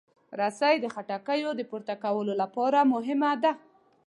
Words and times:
رسۍ 0.39 0.75
د 0.81 0.85
خټکو 0.93 1.49
د 1.55 1.61
پورته 1.69 1.95
کولو 2.03 2.33
لپاره 2.41 2.79
مهمه 2.93 3.31
ده. 3.43 3.51